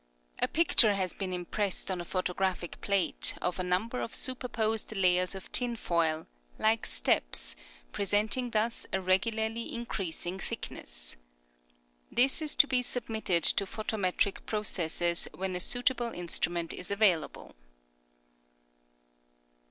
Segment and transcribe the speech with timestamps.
[0.39, 4.95] A picture has been impressed on a photo graphic plate of a number of superposed
[4.95, 6.25] layers of tinfoil,
[6.57, 7.55] like steps,
[7.91, 11.17] presenting thus a regularly increasing thickness.
[12.11, 17.53] This is to be submitted to photometric processes when a suitable instrument is available.